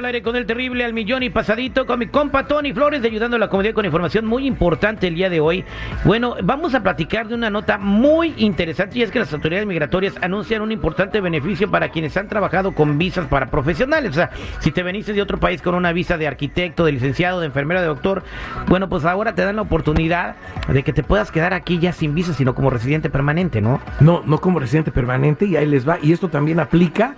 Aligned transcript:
Al 0.00 0.06
aire 0.06 0.22
con 0.22 0.34
el 0.34 0.46
terrible 0.46 0.82
al 0.82 0.94
millón 0.94 1.22
y 1.22 1.28
pasadito 1.28 1.84
con 1.84 1.98
mi 1.98 2.06
compa 2.06 2.46
Tony 2.46 2.72
Flores 2.72 3.04
ayudando 3.04 3.36
a 3.36 3.38
la 3.38 3.50
comunidad 3.50 3.74
con 3.74 3.84
información 3.84 4.24
muy 4.24 4.46
importante 4.46 5.06
el 5.06 5.14
día 5.14 5.28
de 5.28 5.40
hoy. 5.40 5.62
Bueno, 6.04 6.36
vamos 6.42 6.74
a 6.74 6.82
platicar 6.82 7.28
de 7.28 7.34
una 7.34 7.50
nota 7.50 7.76
muy 7.76 8.32
interesante 8.38 8.98
y 8.98 9.02
es 9.02 9.10
que 9.10 9.18
las 9.18 9.30
autoridades 9.34 9.66
migratorias 9.66 10.14
anuncian 10.22 10.62
un 10.62 10.72
importante 10.72 11.20
beneficio 11.20 11.70
para 11.70 11.90
quienes 11.90 12.16
han 12.16 12.28
trabajado 12.28 12.72
con 12.72 12.96
visas 12.96 13.26
para 13.26 13.50
profesionales. 13.50 14.12
O 14.12 14.14
sea, 14.14 14.30
si 14.60 14.70
te 14.70 14.82
veniste 14.82 15.12
de 15.12 15.20
otro 15.20 15.38
país 15.38 15.60
con 15.60 15.74
una 15.74 15.92
visa 15.92 16.16
de 16.16 16.26
arquitecto, 16.26 16.86
de 16.86 16.92
licenciado, 16.92 17.40
de 17.40 17.46
enfermero, 17.48 17.82
de 17.82 17.88
doctor, 17.88 18.22
bueno, 18.68 18.88
pues 18.88 19.04
ahora 19.04 19.34
te 19.34 19.44
dan 19.44 19.56
la 19.56 19.62
oportunidad 19.62 20.36
de 20.66 20.82
que 20.82 20.94
te 20.94 21.02
puedas 21.02 21.30
quedar 21.30 21.52
aquí 21.52 21.78
ya 21.78 21.92
sin 21.92 22.14
visa, 22.14 22.32
sino 22.32 22.54
como 22.54 22.70
residente 22.70 23.10
permanente, 23.10 23.60
¿no? 23.60 23.82
No, 24.00 24.22
no 24.24 24.38
como 24.38 24.60
residente 24.60 24.92
permanente 24.92 25.44
y 25.44 25.56
ahí 25.56 25.66
les 25.66 25.86
va. 25.86 25.98
Y 26.00 26.14
esto 26.14 26.30
también 26.30 26.58
aplica 26.58 27.14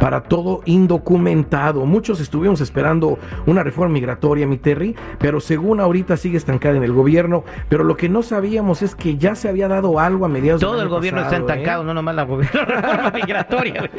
para 0.00 0.22
todo 0.22 0.62
indocumentado. 0.64 1.84
Muchos 1.86 2.20
estuvimos 2.20 2.60
esperando 2.60 3.18
una 3.46 3.62
reforma 3.62 3.94
migratoria, 3.94 4.46
mi 4.46 4.58
Terry, 4.58 4.94
pero 5.18 5.40
según 5.40 5.80
ahorita 5.80 6.16
sigue 6.16 6.36
estancada 6.36 6.76
en 6.76 6.82
el 6.82 6.92
gobierno. 6.92 7.44
Pero 7.68 7.84
lo 7.84 7.96
que 7.96 8.08
no 8.08 8.22
sabíamos 8.22 8.82
es 8.82 8.94
que 8.94 9.16
ya 9.16 9.34
se 9.34 9.48
había 9.48 9.68
dado 9.68 9.98
algo 9.98 10.24
a 10.24 10.28
mediados 10.28 10.60
Todo 10.60 10.82
el 10.82 10.88
gobierno 10.88 11.22
está 11.22 11.36
¿eh? 11.36 11.40
estancado, 11.40 11.84
no 11.84 11.94
nomás 11.94 12.14
la 12.14 12.24
reforma 12.26 13.12
migratoria. 13.14 13.90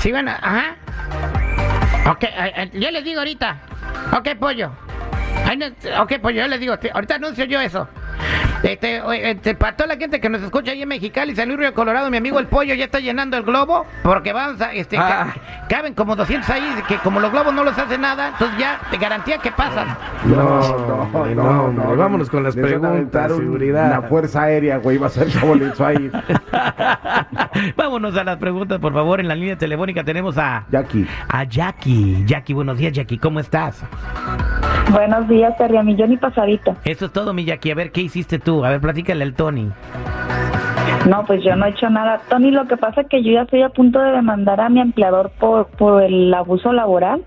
Sí, 0.00 0.10
bueno, 0.10 0.30
ajá. 0.30 0.76
Ok, 2.10 2.24
yo 2.74 2.90
les 2.90 3.04
digo 3.04 3.20
ahorita. 3.20 3.58
Ok, 4.16 4.28
pollo. 4.38 4.70
Ok, 6.00 6.18
pollo, 6.20 6.42
yo 6.42 6.48
les 6.48 6.60
digo, 6.60 6.74
ahorita 6.92 7.14
anuncio 7.14 7.44
yo 7.44 7.60
eso. 7.60 7.88
Este, 8.62 9.30
este, 9.30 9.54
para 9.54 9.76
toda 9.76 9.88
la 9.88 9.96
gente 9.96 10.20
que 10.20 10.28
nos 10.28 10.42
escucha 10.42 10.72
ahí 10.72 10.82
en 10.82 10.88
Mexicali, 10.88 11.36
San 11.36 11.48
Luis 11.48 11.60
Río 11.60 11.74
Colorado, 11.74 12.10
mi 12.10 12.16
amigo 12.16 12.38
el 12.38 12.46
pollo 12.46 12.74
ya 12.74 12.86
está 12.86 13.00
llenando 13.00 13.36
el 13.36 13.42
globo, 13.42 13.86
porque 14.02 14.32
vamos 14.32 14.60
a, 14.60 14.72
este, 14.72 14.96
ah. 14.98 15.34
caben 15.68 15.94
como 15.94 16.16
200 16.16 16.48
ahí, 16.50 16.62
que 16.88 16.96
como 16.98 17.20
los 17.20 17.30
globos 17.30 17.54
no 17.54 17.62
los 17.64 17.78
hace 17.78 17.98
nada, 17.98 18.28
entonces 18.28 18.58
ya 18.58 18.80
te 18.90 18.96
garantía 18.96 19.38
que 19.38 19.52
pasan. 19.52 19.88
No, 20.24 20.36
no, 20.36 21.26
no, 21.34 21.34
no, 21.34 21.72
no 21.72 21.96
vámonos 21.96 22.30
con 22.30 22.42
las 22.42 22.56
preguntas, 22.56 23.32
seguridad. 23.36 23.90
La 23.90 24.02
fuerza 24.02 24.42
aérea, 24.44 24.78
güey, 24.78 24.98
va 24.98 25.06
a 25.06 25.10
ser 25.10 25.28
bolito 25.40 25.84
ahí. 25.84 26.10
Vámonos 27.76 28.16
a 28.16 28.24
las 28.24 28.36
preguntas, 28.38 28.78
por 28.78 28.92
favor, 28.92 29.20
en 29.20 29.28
la 29.28 29.34
línea 29.34 29.56
telefónica 29.56 30.04
tenemos 30.04 30.36
a... 30.38 30.66
Jackie. 30.70 31.06
A 31.28 31.44
Jackie. 31.44 32.24
Jackie, 32.26 32.52
buenos 32.54 32.78
días, 32.78 32.92
Jackie, 32.92 33.18
¿cómo 33.18 33.40
estás? 33.40 33.82
Buenos 34.92 35.28
días, 35.28 35.56
Terry, 35.56 35.76
a 35.76 35.82
millón 35.82 36.12
y 36.12 36.16
pasadito. 36.16 36.76
Eso 36.84 37.06
es 37.06 37.12
todo, 37.12 37.34
mi 37.34 37.44
Jackie. 37.44 37.70
A 37.70 37.74
ver, 37.74 37.90
¿qué 37.90 38.02
hiciste 38.02 38.38
tú? 38.38 38.64
A 38.64 38.70
ver, 38.70 38.80
platícale 38.80 39.24
al 39.24 39.34
Tony. 39.34 39.70
No, 41.08 41.24
pues 41.24 41.42
yo 41.44 41.54
no 41.56 41.66
he 41.66 41.70
hecho 41.70 41.88
nada. 41.90 42.20
Tony, 42.28 42.50
lo 42.50 42.66
que 42.66 42.76
pasa 42.76 43.02
es 43.02 43.08
que 43.08 43.22
yo 43.22 43.32
ya 43.32 43.42
estoy 43.42 43.62
a 43.62 43.68
punto 43.68 44.00
de 44.00 44.12
demandar 44.12 44.60
a 44.60 44.68
mi 44.68 44.80
empleador 44.80 45.30
por, 45.38 45.66
por 45.66 46.02
el 46.02 46.32
abuso 46.34 46.72
laboral, 46.72 47.22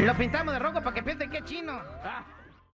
Lo 0.10 0.18
pintamos 0.18 0.52
de 0.56 0.60
rojo 0.60 0.82
para 0.82 0.92
que 0.92 1.04
piensen 1.04 1.30
que 1.30 1.38
es 1.38 1.44
chino. 1.44 1.72
Ah. 2.04 2.39